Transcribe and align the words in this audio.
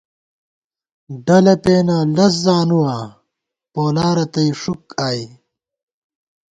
ڈلہ 1.25 1.55
پېن 1.63 1.87
لز 2.15 2.33
زانُواں، 2.43 3.03
پولا 3.73 4.07
رتئی 4.17 4.49
ݭُک 4.61 4.83
آئی 5.07 5.23